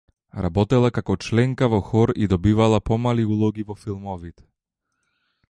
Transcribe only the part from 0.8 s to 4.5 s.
како членка во хор и добивала помали улоги во филмовите.